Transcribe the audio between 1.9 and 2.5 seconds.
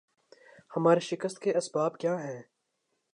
کیا ہیں